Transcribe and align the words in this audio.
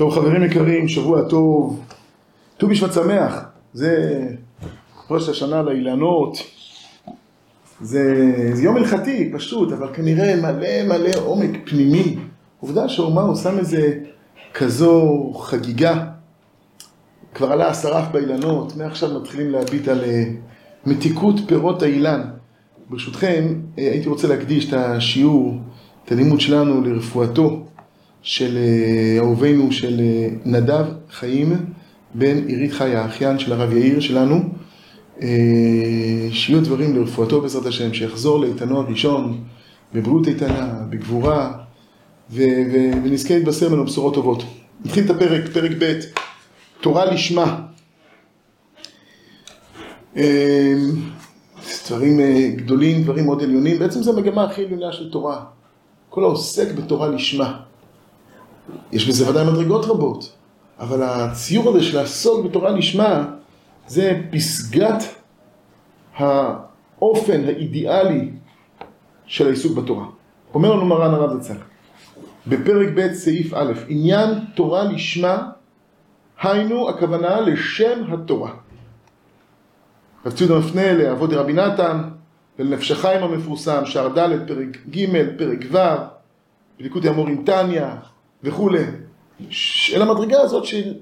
טוב 0.00 0.14
חברים 0.14 0.42
יקרים, 0.42 0.88
שבוע 0.88 1.22
טוב, 1.22 1.80
ט"ו 2.56 2.66
בשבט 2.68 2.92
שמח, 2.92 3.44
זה 3.72 4.22
ראש 5.10 5.28
השנה 5.28 5.62
לאילנות, 5.62 6.38
זה, 7.80 8.32
זה 8.52 8.62
יום 8.62 8.76
הלכתי 8.76 9.30
פשוט, 9.34 9.72
אבל 9.72 9.94
כנראה 9.94 10.36
מלא 10.36 10.82
מלא 10.86 11.10
עומק 11.24 11.50
פנימי. 11.64 12.16
עובדה 12.60 12.88
שהאומה 12.88 13.20
הוא 13.20 13.36
שם 13.36 13.58
איזה 13.58 13.98
כזו 14.54 15.32
חגיגה, 15.40 16.06
כבר 17.34 17.52
עלה 17.52 17.68
השרף 17.68 18.08
באילנות, 18.12 18.76
מעכשיו 18.76 19.20
מתחילים 19.20 19.50
להביט 19.50 19.88
על 19.88 20.04
אה, 20.04 20.24
מתיקות 20.86 21.34
פירות 21.46 21.82
האילן. 21.82 22.20
ברשותכם, 22.90 23.54
אה, 23.78 23.90
הייתי 23.90 24.08
רוצה 24.08 24.28
להקדיש 24.28 24.68
את 24.68 24.72
השיעור, 24.72 25.54
את 26.04 26.12
הלימוד 26.12 26.40
שלנו 26.40 26.80
לרפואתו 26.84 27.66
של 28.22 28.56
אה, 28.56 29.18
אהובינו 29.18 29.72
של 29.72 30.00
אה, 30.00 30.28
נדב 30.44 30.84
חיים 31.10 31.56
בן 32.14 32.46
עירית 32.46 32.72
חיה, 32.72 33.02
האחיין 33.02 33.38
של 33.38 33.52
הרב 33.52 33.72
יאיר 33.72 34.00
שלנו, 34.00 34.40
אה, 35.22 35.28
שיהיו 36.30 36.60
דברים 36.60 36.96
לרפואתו 36.96 37.40
בעזרת 37.40 37.66
השם, 37.66 37.94
שיחזור 37.94 38.40
לאיתנו 38.40 38.78
הראשון, 38.80 39.44
בבריאות 39.94 40.28
איתנה, 40.28 40.72
בגבורה, 40.90 41.52
ו- 42.30 42.42
ו- 42.72 43.04
ונזכה 43.04 43.34
להתבשר 43.34 43.68
ממנו 43.68 43.84
בשורות 43.84 44.14
טובות. 44.14 44.42
נתחיל 44.84 45.04
את 45.04 45.10
הפרק, 45.10 45.48
פרק 45.52 45.70
ב', 45.78 45.98
תורה 46.80 47.04
לשמה. 47.04 47.60
דברים 51.88 52.20
גדולים, 52.56 53.02
דברים 53.02 53.24
מאוד 53.24 53.42
עליונים, 53.42 53.78
בעצם 53.78 54.02
זו 54.02 54.12
המגמה 54.18 54.44
הכי 54.44 54.64
עליונה 54.64 54.92
של 54.92 55.10
תורה. 55.10 55.44
כל 56.08 56.24
העוסק 56.24 56.74
בתורה 56.74 57.08
לשמה. 57.08 57.60
יש 58.92 59.08
בזה 59.08 59.30
ודאי 59.30 59.44
מדרגות 59.44 59.84
רבות, 59.84 60.32
אבל 60.80 61.02
הציור 61.02 61.68
הזה 61.68 61.82
של 61.82 61.96
לעסוק 61.98 62.46
בתורה 62.46 62.70
לשמה 62.70 63.24
זה 63.86 64.20
פסגת 64.30 65.04
האופן 66.16 67.44
האידיאלי 67.44 68.30
של 69.26 69.46
העיסוק 69.46 69.78
בתורה. 69.78 70.06
אומר 70.54 70.74
לנו 70.74 70.86
מרן 70.86 71.14
הרב 71.14 71.42
זצ"ל, 71.42 71.56
בפרק 72.46 72.88
ב' 72.94 73.12
סעיף 73.12 73.54
א', 73.54 73.72
עניין 73.88 74.28
תורה 74.54 74.84
לשמה, 74.84 75.50
היינו 76.42 76.88
הכוונה 76.88 77.40
לשם 77.40 78.12
התורה. 78.12 78.50
רב 80.26 80.32
ציודה 80.32 80.58
מפנה 80.58 80.92
לאבות 80.92 81.32
רבי 81.32 81.52
נתן 81.52 82.02
ולנפש 82.58 82.90
החיים 82.90 83.22
המפורסם, 83.22 83.86
שער 83.86 84.08
ד', 84.08 84.48
פרק 84.48 84.76
ג', 84.90 85.38
פרק 85.38 85.58
ו', 85.70 85.78
בליקודי 86.78 87.08
המורים 87.08 87.42
טניה, 87.46 87.96
וכולי. 88.42 88.84
אל 89.94 90.02
המדרגה 90.02 90.40
הזאת 90.40 90.64
של 90.64 90.94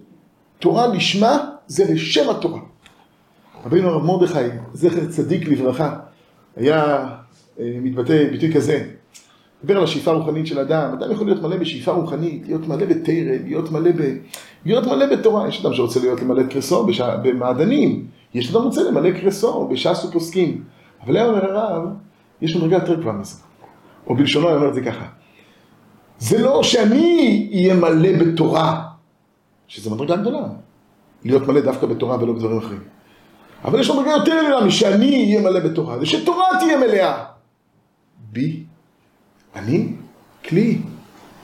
תורה 0.58 0.86
לשמה 0.86 1.50
זה 1.66 1.94
לשם 1.94 2.30
התורה. 2.30 2.60
רבינו 3.64 3.88
הרב 3.88 4.04
מרדכי, 4.04 4.38
זכר 4.72 5.06
צדיק 5.06 5.48
לברכה, 5.48 5.96
היה 6.56 7.06
אה, 7.60 7.76
מתבטא 7.82 8.30
ביטוי 8.30 8.52
כזה. 8.52 8.84
דיבר 9.60 9.76
על 9.76 9.84
השאיפה 9.84 10.10
הרוחנית 10.10 10.46
של 10.46 10.58
אדם, 10.58 10.92
אדם 10.92 11.10
יכול 11.12 11.26
להיות 11.26 11.42
מלא 11.42 11.56
בשאיפה 11.56 11.92
רוחנית, 11.92 12.42
להיות 12.46 12.68
מלא 12.68 12.86
בתרא, 12.86 13.36
להיות 13.44 13.72
מלא 13.72 13.90
ב... 13.90 14.16
להיות 14.64 14.86
מלא 14.86 15.16
בתורה, 15.16 15.48
יש 15.48 15.64
אדם 15.64 15.74
שרוצה 15.74 16.00
להיות 16.00 16.20
למלא 16.20 16.42
קרסו 16.42 16.86
בש... 16.86 17.00
במעדנים, 17.00 18.06
יש 18.34 18.50
אדם 18.50 18.62
שרוצה 18.62 18.82
למלא 18.82 19.10
קרסו 19.10 19.68
בש"ס 19.68 20.04
ופוסקים, 20.04 20.64
אבל 21.04 21.16
היה 21.16 21.26
אומר 21.26 21.58
הרב, 21.58 21.88
יש 22.42 22.56
מדרגה 22.56 22.76
יותר 22.76 22.94
גבוהה 22.94 23.16
מזה. 23.16 23.36
או 24.06 24.16
בלשונו, 24.16 24.48
הוא 24.48 24.56
אומר 24.56 24.68
את 24.68 24.74
זה 24.74 24.80
ככה, 24.80 25.04
זה 26.18 26.38
לא 26.38 26.62
שאני 26.62 27.48
אהיה 27.54 27.74
מלא 27.74 28.18
בתורה, 28.18 28.88
שזו 29.68 29.94
מדרגה 29.94 30.16
גדולה, 30.16 30.42
להיות 31.24 31.48
מלא 31.48 31.60
דווקא 31.60 31.86
בתורה 31.86 32.22
ולא 32.22 32.32
בדברים 32.32 32.58
אחרים. 32.58 32.82
אבל 33.64 33.80
יש 33.80 33.90
מדרגה 33.90 34.10
יותר 34.10 34.34
גדולה 34.46 34.64
משאני 34.66 35.24
אהיה 35.24 35.40
מלא 35.40 35.60
בתורה, 35.60 35.98
זה 35.98 36.06
שתורה 36.06 36.46
תהיה 36.60 36.78
מלאה. 36.78 37.24
בי, 38.32 38.62
אני, 39.56 39.92
כלי, 40.48 40.78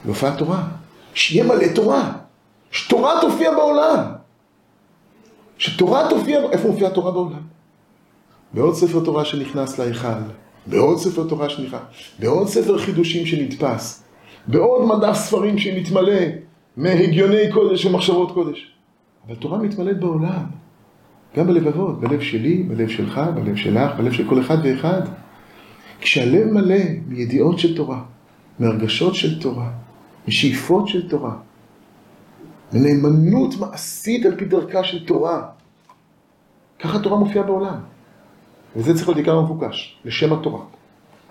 להופעת 0.05 0.37
תורה. 0.37 0.63
שיהיה 1.13 1.45
מלא 1.45 1.67
תורה. 1.75 2.11
שתורה 2.71 3.21
תופיע 3.21 3.51
בעולם. 3.51 3.99
שתורה 5.57 6.09
תופיע, 6.09 6.39
איפה 6.51 6.67
מופיעה 6.67 6.91
תורה 6.91 7.11
בעולם? 7.11 7.41
בעוד 8.53 8.75
ספר 8.75 9.05
תורה 9.05 9.25
שנכנס 9.25 9.79
להיכל, 9.79 10.07
בעוד 10.65 10.97
ספר 10.99 11.23
תורה 11.27 11.49
שנכנס, 11.49 11.79
בעוד 12.19 12.47
ספר 12.47 12.77
חידושים 12.77 13.25
שנתפס, 13.25 14.03
בעוד 14.47 14.97
מדף 14.97 15.13
ספרים 15.13 15.57
שמתמלא 15.57 16.21
מהגיוני 16.77 17.51
קודש 17.53 17.85
ומחשבות 17.85 18.31
קודש. 18.31 18.71
אבל 19.27 19.35
תורה 19.35 19.57
מתמלאת 19.57 19.99
בעולם, 19.99 20.45
גם 21.37 21.47
בלבבות, 21.47 21.99
בלב 21.99 22.21
שלי, 22.21 22.63
בלב 22.63 22.89
שלך, 22.89 23.21
בלב 23.35 23.55
שלך, 23.55 23.91
בלב 23.97 24.11
של 24.11 24.29
כל 24.29 24.41
אחד 24.41 24.57
ואחד. 24.63 25.01
כשהלב 26.01 26.51
מלא 26.51 26.83
מידיעות 27.07 27.59
של 27.59 27.75
תורה, 27.75 28.03
מהרגשות 28.59 29.15
של 29.15 29.41
תורה, 29.41 29.71
משאיפות 30.27 30.87
של 30.87 31.09
תורה, 31.09 31.35
מנאמנות 32.73 33.55
מעשית 33.59 34.25
על 34.25 34.35
פי 34.35 34.45
דרכה 34.45 34.83
של 34.83 35.05
תורה, 35.05 35.47
ככה 36.79 36.99
תורה 36.99 37.17
מופיעה 37.17 37.45
בעולם. 37.45 37.79
וזה 38.75 38.93
צריך 38.93 39.07
להיות 39.07 39.17
עיקר 39.17 39.37
המבוקש, 39.37 39.97
לשם 40.05 40.33
התורה. 40.33 40.61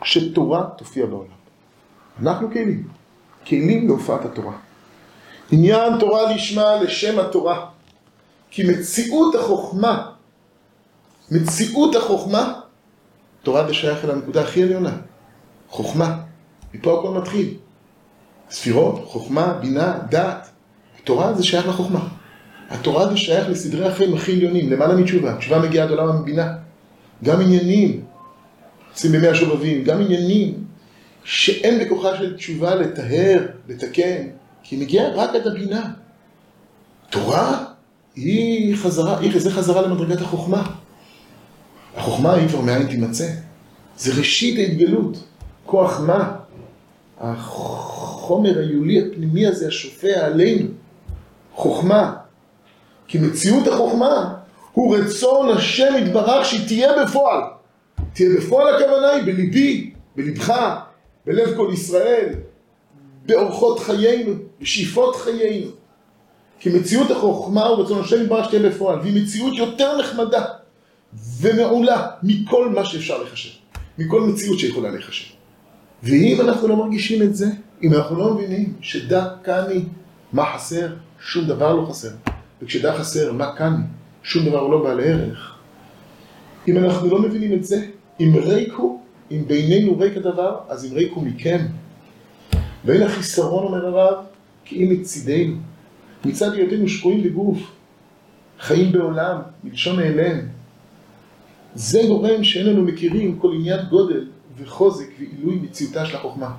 שתורה 0.02 0.64
תופיע 0.78 1.06
בעולם. 1.06 1.30
אנחנו 2.22 2.50
כלים. 2.50 2.88
כלים 3.46 3.88
להופעת 3.88 4.24
התורה. 4.24 4.52
עניין 5.50 5.98
תורה 5.98 6.34
לשמה 6.34 6.76
לשם 6.82 7.18
התורה. 7.18 7.66
כי 8.50 8.64
מציאות 8.64 9.34
החוכמה, 9.34 10.10
מציאות 11.30 11.96
החוכמה, 11.96 12.60
תורה 13.42 13.66
זה 13.66 13.74
שייך 13.74 14.04
אל 14.04 14.10
הנקודה 14.10 14.42
הכי 14.42 14.62
עליונה. 14.62 14.96
חוכמה. 15.68 16.20
מפה 16.74 16.98
הכל 16.98 17.10
מתחיל. 17.10 17.54
ספירות, 18.50 19.04
חוכמה, 19.04 19.58
בינה, 19.60 19.98
דעת. 20.10 20.48
תורה 21.04 21.34
זה 21.34 21.44
שייך 21.44 21.68
לחוכמה. 21.68 22.08
התורה 22.70 23.08
זה 23.08 23.16
שייך 23.16 23.48
לסדרי 23.48 23.86
החיים 23.86 24.14
הכי 24.14 24.32
עליונים, 24.32 24.72
למעלה 24.72 24.96
מתשובה. 24.96 25.36
תשובה 25.36 25.58
מגיעה 25.58 25.84
עד 25.84 25.90
עולם 25.90 26.08
המבינה. 26.08 26.52
גם 27.24 27.40
עניינים, 27.40 28.04
עושים 28.92 29.12
בימי 29.12 29.28
השובבים, 29.28 29.84
גם 29.84 30.00
עניינים 30.00 30.64
שאין 31.24 31.84
בכוחה 31.84 32.16
של 32.16 32.36
תשובה 32.36 32.74
לטהר, 32.74 33.46
לתקן, 33.68 34.22
כי 34.62 34.76
היא 34.76 34.82
מגיעה 34.82 35.08
רק 35.08 35.34
עד 35.34 35.46
הבינה. 35.46 35.90
תורה 37.10 37.64
היא 38.16 38.76
חזרה, 38.76 39.18
היא, 39.18 39.40
זה 39.40 39.50
חזרה 39.50 39.82
למדרגת 39.82 40.20
החוכמה. 40.20 40.66
החוכמה 41.96 42.34
היא 42.34 42.48
כבר 42.48 42.60
מאין 42.60 42.86
תימצא. 42.86 43.28
זה 43.96 44.12
ראשית 44.18 44.58
ההתגלות. 44.58 45.16
כוח 45.66 46.00
מה? 46.00 46.36
החומר 47.20 48.58
היולי 48.58 49.00
הפנימי 49.00 49.46
הזה 49.46 49.68
השופע 49.68 50.26
עלינו. 50.26 50.68
חוכמה. 51.54 52.14
כי 53.08 53.18
מציאות 53.18 53.66
החוכמה 53.66 54.34
הוא 54.72 54.96
רצון 54.96 55.56
השם 55.56 55.94
יתברך 55.98 56.44
שהיא 56.44 56.66
תהיה 56.66 57.02
בפועל. 57.02 57.40
תהיה 58.12 58.28
בפועל 58.36 58.74
הכוונה 58.74 59.10
היא 59.10 59.22
בליבי, 59.22 59.90
בלבך, 60.16 60.52
בלב 61.26 61.56
כל 61.56 61.70
ישראל, 61.72 62.34
באורחות 63.26 63.78
חיינו, 63.80 64.32
בשאיפות 64.60 65.16
חיינו. 65.16 65.70
כי 66.60 66.70
מציאות 66.70 67.10
החוכמה 67.10 67.66
הוא 67.66 67.84
רצון 67.84 68.00
השם 68.00 68.22
יתברך 68.22 68.44
שתהיה 68.44 68.70
בפועל, 68.70 69.00
והיא 69.00 69.22
מציאות 69.22 69.54
יותר 69.54 69.98
נחמדה 69.98 70.44
ומעולה 71.40 72.10
מכל 72.22 72.68
מה 72.68 72.84
שאפשר 72.84 73.22
לחשב, 73.22 73.50
מכל 73.98 74.20
מציאות 74.20 74.58
שיכולה 74.58 74.90
לחשב. 74.90 75.34
ואם 76.02 76.40
אנחנו 76.40 76.68
לא 76.68 76.76
מרגישים 76.76 77.22
את 77.22 77.36
זה, 77.36 77.46
אם 77.82 77.94
אנחנו 77.94 78.18
לא 78.18 78.34
מבינים 78.34 78.74
שדע 78.80 79.26
קני 79.42 79.84
מה 80.32 80.54
חסר, 80.54 80.88
שום 81.20 81.44
דבר 81.44 81.74
לא 81.74 81.86
חסר. 81.90 82.10
וכשדע 82.62 82.98
חסר 82.98 83.32
מה 83.32 83.56
קני, 83.56 83.84
שום 84.22 84.46
דבר 84.46 84.58
הוא 84.58 84.72
לא 84.72 84.82
בעל 84.82 85.00
ערך. 85.00 85.54
אם 86.68 86.78
אנחנו 86.78 87.10
לא 87.10 87.18
מבינים 87.18 87.52
את 87.52 87.64
זה, 87.64 87.86
אם 88.20 88.32
ריקו 88.34 89.00
אם 89.30 89.42
בינינו 89.46 89.98
ריק 89.98 90.16
הדבר, 90.16 90.58
אז 90.68 90.84
אם 90.84 90.92
ריקו 90.92 91.20
מכם. 91.20 91.66
ואין 92.84 93.02
החיסרון, 93.02 93.64
אומר 93.64 93.86
הרב, 93.86 94.24
כי 94.64 94.84
אם 94.84 94.92
מצידנו. 94.92 95.56
מצד 96.24 96.52
היותנו 96.52 96.88
שרויים 96.88 97.22
בגוף, 97.22 97.58
חיים 98.60 98.92
בעולם, 98.92 99.36
מלשון 99.64 100.00
נעלם. 100.00 100.38
זה 101.74 102.02
גורם 102.08 102.44
שאין 102.44 102.66
לנו 102.66 102.82
מכירים 102.82 103.38
כל 103.38 103.52
עניין 103.54 103.80
גודל 103.90 104.26
וחוזק 104.56 105.06
ועילוי 105.18 105.54
מציאותה 105.54 106.06
של 106.06 106.16
החוכמה. 106.16 106.54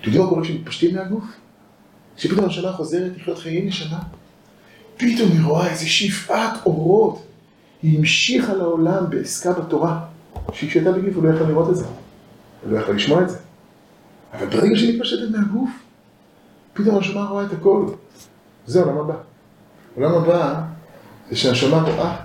אתם 0.00 0.06
יודעים 0.06 0.24
מה 0.24 0.28
קורה 0.30 0.42
כשמתפשטים 0.42 0.94
מהגוף? 0.94 1.24
כשפתאום 2.16 2.44
השנה 2.44 2.72
חוזרת 2.72 3.12
לחיות 3.16 3.38
חיים 3.38 3.66
לשנה. 3.66 3.98
פתאום 4.96 5.30
היא 5.32 5.40
רואה 5.44 5.70
איזה 5.70 5.86
שפעת 5.86 6.66
אורות. 6.66 7.22
היא 7.82 7.98
המשיכה 7.98 8.54
לעולם 8.54 9.10
בעסקה 9.10 9.52
בתורה. 9.52 10.04
שהיא 10.52 10.82
בגיף 10.82 11.16
הוא 11.16 11.24
לא 11.24 11.34
יכול 11.34 11.46
לראות 11.46 11.70
את 11.70 11.76
זה, 11.76 11.84
הוא 12.64 12.72
לא 12.72 12.78
יכול 12.78 12.96
לשמוע 12.96 13.22
את 13.22 13.30
זה. 13.30 13.38
אבל 14.34 14.46
ברגע 14.46 14.76
שהיא 14.76 14.94
מתפשטת 14.94 15.30
מהגוף, 15.30 15.70
פתאום 16.74 16.98
השמה 16.98 17.24
רואה 17.24 17.44
את 17.44 17.52
הכל. 17.52 17.86
זה 18.66 18.82
עולם 18.82 18.98
הבא. 18.98 19.14
עולם 19.96 20.14
הבא 20.14 20.62
זה 21.30 21.36
שהנשמה 21.36 21.82
רואה 21.82 22.16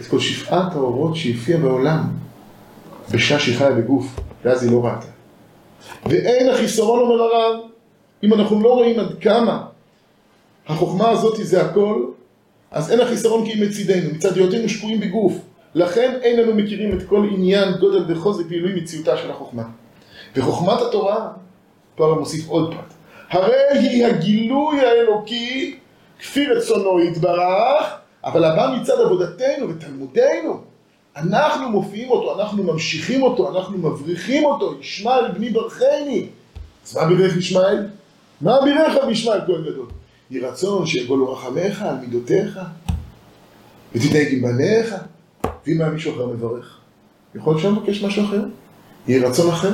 את 0.00 0.06
כל 0.06 0.20
שפעת 0.20 0.72
האורות 0.72 1.16
שהופיעה 1.16 1.60
בעולם 1.60 2.04
בשעה 3.10 3.38
שהיא 3.38 3.58
חיה 3.58 3.70
בגוף, 3.70 4.20
ואז 4.44 4.62
היא 4.62 4.72
לא 4.72 4.84
ראתה. 4.84 5.06
ואין 6.06 6.50
החיסרון, 6.50 7.00
אומר 7.00 7.22
הרב, 7.22 7.60
אם 8.22 8.34
אנחנו 8.34 8.62
לא 8.62 8.68
רואים 8.68 9.00
עד 9.00 9.18
כמה 9.20 9.66
החוכמה 10.66 11.10
הזאת 11.10 11.36
זה 11.42 11.62
הכל, 11.62 12.04
אז 12.70 12.90
אין 12.90 13.00
החיסרון 13.00 13.44
כי 13.44 13.52
היא 13.52 13.68
מצידנו, 13.68 14.14
מצד 14.14 14.36
היותנו 14.36 14.68
שקועים 14.68 15.00
בגוף. 15.00 15.38
לכן 15.76 16.18
אין 16.22 16.40
לנו 16.40 16.54
מכירים 16.54 16.98
את 16.98 17.02
כל 17.08 17.28
עניין, 17.32 17.72
גודל 17.80 18.04
וחוזק 18.08 18.44
ועילוי 18.48 18.80
מציאותה 18.80 19.16
של 19.16 19.30
החוכמה. 19.30 19.62
וחוכמת 20.36 20.80
התורה, 20.80 21.28
הרב 21.98 22.18
מוסיף 22.18 22.48
עוד 22.48 22.74
פרט, 22.74 22.92
הרי 23.30 23.78
היא 23.78 24.06
הגילוי 24.06 24.80
האלוקי 24.80 25.78
כפי 26.18 26.46
רצונו 26.46 27.00
יתברך, 27.00 27.96
אבל 28.24 28.44
הבא 28.44 28.76
מצד 28.80 29.00
עבודתנו 29.00 29.68
ותלמודנו. 29.68 30.60
אנחנו 31.16 31.70
מופיעים 31.70 32.10
אותו, 32.10 32.40
אנחנו 32.40 32.62
ממשיכים 32.62 33.22
אותו, 33.22 33.56
אנחנו 33.56 33.78
מבריחים 33.78 34.44
אותו, 34.44 34.74
ישמעאל 34.80 35.28
בני 35.28 35.50
ברכני. 35.50 36.26
אז 36.86 36.96
מה 36.96 37.04
בירך 37.04 37.36
ישמעאל? 37.36 37.86
מה 38.40 38.60
בירך 38.64 39.04
בישמעאל 39.06 39.40
כהן 39.46 39.62
גדול? 39.64 39.86
יהי 40.30 40.40
רצון 40.40 40.86
שיגולו 40.86 41.32
רחמך 41.32 41.82
על 41.82 41.94
מידותיך, 42.00 42.60
ותתנהג 43.94 44.26
עם 44.30 44.42
בניך, 44.42 44.94
ואם 45.66 45.80
היה 45.80 45.90
מישהו 45.90 46.14
אחר 46.14 46.26
מברך. 46.26 46.78
יכול 47.34 47.52
להיות 47.52 47.62
שאני 47.62 47.78
מבקש 47.78 48.04
משהו 48.04 48.24
אחר? 48.24 48.44
יהי 49.08 49.18
רצון 49.18 49.50
אחר? 49.50 49.72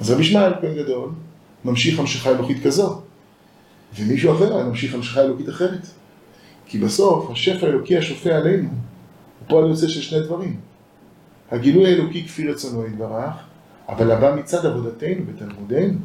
אז 0.00 0.10
רבי 0.10 0.22
ישמעאל 0.22 0.52
כהן 0.60 0.76
גדול 0.76 1.10
ממשיך 1.64 1.98
המשכה 1.98 2.30
אלוקית 2.30 2.62
כזו, 2.64 3.00
ומישהו 3.96 4.32
אחר 4.34 4.54
היה 4.56 4.64
ממשיך 4.64 4.94
המשכה 4.94 5.20
אלוקית 5.20 5.48
אחרת. 5.48 5.86
כי 6.66 6.78
בסוף 6.78 7.30
השפע 7.30 7.66
האלוקי 7.66 7.96
השופע 7.96 8.36
עלינו 8.36 8.68
הוא 8.68 9.48
פועל 9.48 9.70
יוצא 9.70 9.88
של 9.88 10.00
שני 10.00 10.20
דברים. 10.20 10.60
הגילוי 11.50 11.86
האלוקי 11.86 12.24
כפי 12.24 12.48
רצונו 12.48 12.86
יתברך, 12.86 13.34
אבל 13.88 14.10
הבא 14.10 14.34
מצד 14.34 14.66
עבודתנו 14.66 15.24
בתלמודנו. 15.26 15.98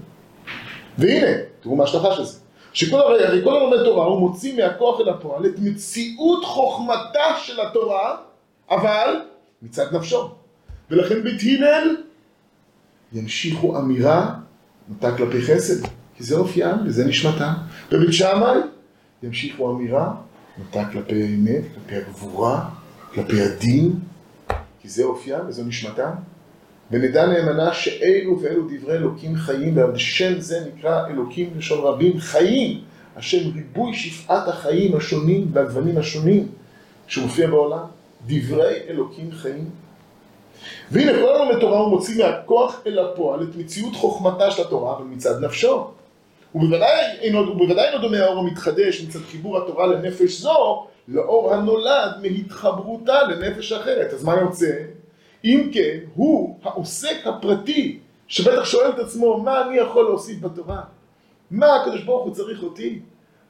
והנה, 0.97 1.27
תראו 1.61 1.75
מה 1.75 1.83
ההשלכה 1.83 2.15
של 2.15 2.23
זה. 2.23 2.39
שכל 2.73 2.99
הרי, 2.99 3.25
הרי 3.25 3.43
כל 3.43 3.55
הלומד 3.55 3.83
תורה 3.83 4.05
הוא 4.05 4.19
מוציא 4.19 4.57
מהכוח 4.57 4.99
אל 4.99 5.09
הפועל 5.09 5.45
את 5.45 5.59
מציאות 5.59 6.45
חוכמתה 6.45 7.37
של 7.43 7.59
התורה, 7.59 8.17
אבל 8.69 9.21
מצד 9.61 9.95
נפשו. 9.95 10.31
ולכן 10.91 11.23
בית 11.23 11.41
הלל 11.43 11.95
ימשיכו 13.13 13.79
אמירה 13.79 14.35
נוטה 14.89 15.17
כלפי 15.17 15.41
חסד, 15.41 15.87
כי 16.17 16.23
זה 16.23 16.35
אופיים 16.35 16.75
וזה 16.85 17.05
נשמתם. 17.05 17.53
בבית 17.91 18.13
שמאי 18.13 18.57
ימשיכו 19.23 19.71
אמירה 19.71 20.13
נוטה 20.57 20.89
כלפי 20.91 21.23
האמת, 21.23 21.61
כלפי 21.73 21.95
הגבורה, 21.95 22.69
כלפי 23.13 23.41
הדין, 23.41 23.99
כי 24.81 24.89
זה 24.89 25.03
אופיים 25.03 25.41
וזו 25.47 25.63
נשמתם. 25.63 26.11
ונדע 26.91 27.27
נאמנה 27.27 27.73
שאלו 27.73 28.41
ואלו 28.41 28.67
דברי 28.69 28.93
אלוקים 28.93 29.35
חיים, 29.35 29.77
ועל 29.77 29.97
שם 29.97 30.39
זה 30.39 30.67
נקרא 30.67 31.07
אלוקים 31.07 31.49
לשון 31.57 31.79
רבים 31.79 32.19
חיים, 32.19 32.81
השם 33.15 33.49
ריבוי 33.55 33.93
שפעת 33.93 34.47
החיים 34.47 34.95
השונים 34.95 35.47
והגוונים 35.53 35.97
השונים 35.97 36.47
שמופיע 37.07 37.47
בעולם, 37.47 37.85
דברי 38.27 38.79
אלוקים 38.89 39.31
חיים. 39.31 39.69
והנה 40.91 41.11
כל 41.13 41.33
הזמן 41.33 41.57
בתורה 41.57 41.79
הוא 41.79 41.89
מוציא 41.89 42.25
מהכוח 42.25 42.81
אל 42.87 42.99
הפועל 42.99 43.43
את 43.43 43.55
מציאות 43.55 43.95
חוכמתה 43.95 44.51
של 44.51 44.61
התורה, 44.61 44.95
אבל 44.97 45.03
מצד 45.03 45.43
נפשו. 45.43 45.87
ובוודאי 46.55 47.17
אינו, 47.21 47.39
ובוודאי 47.39 47.87
אינו 47.87 48.01
דומה 48.01 48.17
האור 48.17 48.39
המתחדש 48.39 49.01
מצד 49.01 49.19
חיבור 49.19 49.57
התורה 49.57 49.87
לנפש 49.87 50.39
זו, 50.39 50.87
לאור 51.07 51.53
הנולד 51.53 52.11
מהתחברותה 52.21 53.23
לנפש 53.23 53.71
אחרת. 53.71 54.13
אז 54.13 54.23
מה 54.23 54.35
יוצא? 54.41 54.71
אם 55.45 55.69
כן, 55.73 55.97
הוא 56.15 56.59
העוסק 56.63 57.17
הפרטי, 57.25 57.99
שבטח 58.27 58.65
שואל 58.65 58.89
את 58.89 58.99
עצמו, 58.99 59.37
מה 59.37 59.67
אני 59.67 59.77
יכול 59.77 60.03
להוסיף 60.03 60.39
בתורה? 60.39 60.81
מה 61.51 61.75
הקדוש 61.75 62.03
ברוך 62.03 62.25
הוא 62.25 62.33
צריך 62.33 62.63
אותי? 62.63 62.99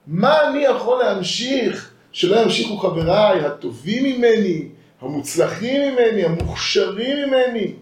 מה 0.08 0.50
אני 0.50 0.64
יכול 0.64 1.04
להמשיך, 1.04 1.93
שלא 2.14 2.40
ימשיכו 2.40 2.78
חבריי 2.78 3.46
הטובים 3.46 4.04
ממני, 4.04 4.68
המוצלחים 5.02 5.82
ממני, 5.82 6.26
המוכשרים 6.26 7.28
ממני? 7.28 7.74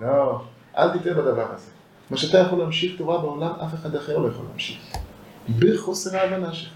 לא, 0.00 0.40
אל 0.76 0.98
תטעה 0.98 1.14
בדבר 1.14 1.46
הזה. 1.54 1.70
מה 2.10 2.16
שאתה 2.16 2.38
יכול 2.38 2.58
להמשיך 2.58 2.98
תורה 2.98 3.18
בעולם, 3.18 3.50
אף 3.64 3.74
אחד 3.74 3.96
אחר 3.96 4.18
לא 4.18 4.28
יכול 4.28 4.44
להמשיך. 4.50 4.78
בחוסר 5.58 6.16
ההבנה 6.16 6.54
שלך, 6.54 6.72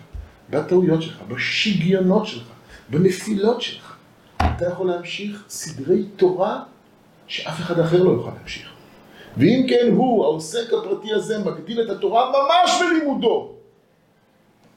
בטעויות 0.50 1.02
שלך, 1.02 1.22
בשגיונות 1.28 2.26
שלך, 2.26 2.46
בנפילות 2.88 3.62
שלך. 3.62 3.96
אתה 4.36 4.66
יכול 4.68 4.86
להמשיך 4.86 5.44
סדרי 5.48 6.04
תורה 6.16 6.62
שאף 7.26 7.60
אחד 7.60 7.78
אחר 7.78 8.02
לא 8.02 8.10
יוכל 8.10 8.30
להמשיך. 8.38 8.68
ואם 9.36 9.66
כן 9.68 9.88
הוא, 9.96 10.24
העוסק 10.24 10.72
הפרטי 10.72 11.12
הזה, 11.12 11.38
מגדיל 11.38 11.82
את 11.82 11.90
התורה 11.90 12.30
ממש 12.30 12.80
בלימודו. 12.80 13.52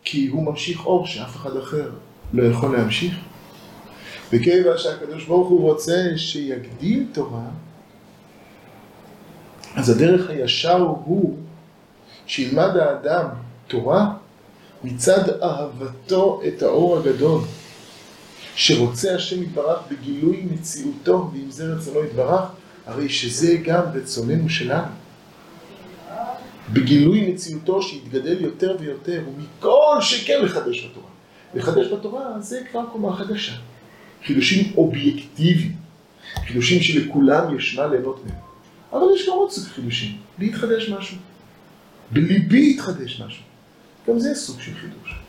כי 0.04 0.28
הוא 0.28 0.44
ממשיך 0.44 0.86
אור 0.86 1.08
שאף 1.08 1.36
אחד 1.36 1.58
אחר 1.58 1.90
לא 2.36 2.44
יכול 2.44 2.78
להמשיך. 2.78 3.14
וכיוון 4.34 4.78
שהקדוש 4.78 5.26
ברוך 5.26 5.50
הוא 5.50 5.62
רוצה 5.62 6.12
שיגדיל 6.18 7.06
תורה, 7.14 7.46
אז 9.76 9.90
הדרך 9.90 10.30
הישר 10.30 10.78
הוא 10.78 11.38
שילמד 12.26 12.78
האדם 12.78 13.28
תורה 13.68 14.14
מצד 14.84 15.42
אהבתו 15.44 16.42
את 16.48 16.62
האור 16.62 16.98
הגדול. 16.98 17.42
שרוצה 18.56 19.16
השם 19.16 19.44
יתברך 19.44 19.80
בגילוי 19.92 20.48
מציאותו, 20.52 21.30
ואם 21.34 21.52
זה 21.52 21.74
רצונו 21.74 22.06
יתברך, 22.06 22.42
הרי 22.86 23.10
שזה 23.10 23.58
גם 23.64 23.82
רצוננו 23.94 24.50
שלנו. 24.50 24.88
בגילוי 26.74 27.32
מציאותו 27.32 27.82
שיתגדל 27.82 28.42
יותר 28.42 28.78
ויותר, 28.80 29.24
ומכל 29.28 29.98
שכן 30.02 30.42
לחדש 30.42 30.86
בתורה. 30.86 31.15
לחדש 31.56 31.88
בתורה 31.88 32.40
זה 32.40 32.62
כבר 32.72 32.86
קומה 32.92 33.16
חדשה. 33.16 33.54
חידושים 34.24 34.74
אובייקטיביים, 34.78 35.75
חידושים 36.48 36.81
שלכולם 36.81 37.57
יש 37.57 37.75
מה 37.80 37.88
ליהנות 37.88 38.25
מהם. 38.25 38.36
אבל 38.92 39.06
יש 39.16 39.28
גם 39.30 39.34
עוד 39.34 39.52
סוג 39.52 39.63
חידושים, 39.63 40.18
להתחדש 40.39 40.89
משהו. 40.89 41.18
בליבי 42.12 42.72
יתחדש 42.72 43.22
משהו. 43.22 43.44
גם 44.08 44.20
זה 44.20 44.36
סוג 44.36 44.62
של 44.62 44.72
חידוש. 44.74 45.20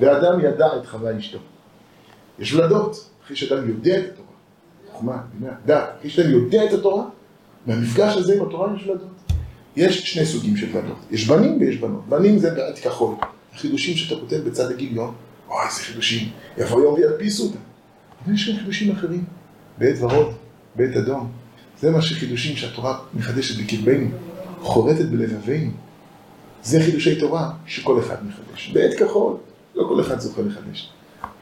ואדם 0.00 0.40
ידע 0.40 0.66
את 0.76 0.86
חווה 0.86 1.18
אשתו. 1.18 1.38
יש 2.38 2.54
ולדות, 2.54 3.10
אחרי 3.24 3.36
שאדם 3.36 3.68
יודע 3.68 3.98
את 3.98 4.04
התורה, 4.04 4.28
חוכמה, 4.92 5.18
בינה, 5.32 5.52
דעת, 5.66 5.88
אחרי 5.98 6.10
שאדם 6.10 6.30
יודע 6.30 6.64
את 6.64 6.72
התורה, 6.72 7.04
מהמפגש 7.66 8.16
הזה 8.16 8.34
עם 8.34 8.42
התורה 8.46 8.74
יש 8.76 8.86
ולדות. 8.86 9.08
יש 9.76 10.12
שני 10.12 10.26
סוגים 10.26 10.56
של 10.56 10.66
ולדות, 10.72 10.98
יש 11.10 11.28
בנים 11.28 11.60
ויש 11.60 11.76
בנות. 11.76 12.08
בנים 12.08 12.38
זה 12.38 12.50
בעד 12.54 12.78
כחול, 12.78 13.14
החידושים 13.54 13.96
שאתה 13.96 14.20
כותב 14.20 14.36
בצד 14.36 14.70
הגיליון, 14.70 15.14
אוי 15.48 15.66
איזה 15.66 15.80
חידושים, 15.80 16.28
יבוא 16.58 16.82
יום 16.82 16.94
וידפיסו 16.94 17.44
אותם. 17.44 17.58
אבל 18.24 18.34
יש 18.34 18.48
גם 18.50 18.56
חידושים 18.56 18.92
אחרים, 18.92 19.24
בעת 19.78 19.96
ורוד, 20.00 20.34
בעת 20.74 20.96
אדום. 20.96 21.32
זה 21.80 21.90
מה 21.90 22.02
שחידושים 22.02 22.56
שהתורה 22.56 22.98
מחדשת 23.14 23.64
בקרבנו, 23.64 24.08
חורטת 24.60 25.04
בלבבינו. 25.04 25.70
זה 26.62 26.80
חידושי 26.80 27.20
תורה 27.20 27.50
שכל 27.66 28.00
אחד 28.00 28.16
מחדש. 28.26 28.70
בעת 28.72 28.98
כחול, 28.98 29.36
לא 29.74 29.86
כל 29.88 30.00
אחד 30.00 30.20
זוכה 30.20 30.42
לחדש. 30.42 30.90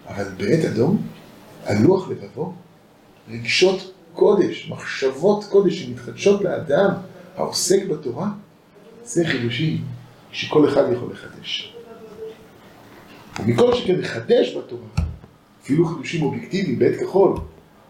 אבל 0.09 0.25
בעת 0.37 0.65
אדום, 0.65 1.03
על 1.65 1.83
לוח 1.83 2.09
לבבו, 2.09 2.53
רגשות 3.29 3.93
קודש, 4.13 4.69
מחשבות 4.71 5.45
קודש 5.45 5.83
שמתחדשות 5.83 6.45
לאדם 6.45 6.91
העוסק 7.37 7.87
בתורה, 7.91 8.29
זה 9.05 9.25
חידושים 9.27 9.85
שכל 10.33 10.69
אחד 10.69 10.83
יכול 10.93 11.13
לחדש. 11.13 11.75
ומכל 13.39 13.75
שכן 13.75 13.95
לחדש 13.95 14.57
בתורה, 14.57 14.89
אפילו 15.63 15.87
חידושים 15.87 16.23
אובייקטיביים 16.23 16.79
בעת 16.79 17.01
כחול, 17.01 17.37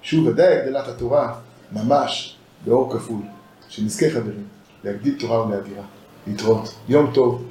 שהוא 0.03 0.29
ודאי 0.29 0.59
הגדלת 0.59 0.89
התורה 0.89 1.35
ממש 1.73 2.37
באור 2.65 2.99
כפול, 2.99 3.21
שנזכה 3.69 4.11
חברים, 4.11 4.45
להגדיל 4.85 5.19
תורה 5.21 5.47
ולהדירה, 5.47 5.85
להתראות, 6.27 6.75
יום 6.89 7.11
טוב, 7.15 7.45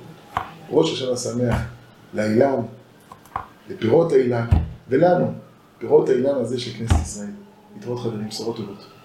ראש 0.69 0.93
השנה 0.93 1.17
שמח, 1.17 1.55
לאילן, 2.13 2.55
לפירות 3.69 4.11
האילן, 4.11 4.45
ולנו, 4.89 5.31
פירות 5.77 6.09
האילן 6.09 6.35
הזה 6.35 6.59
של 6.59 6.71
כנסת 6.71 7.01
ישראל. 7.01 7.29
להתראות 7.75 7.99
חברים, 7.99 8.27
בשורות 8.27 8.57
טובות. 8.57 9.02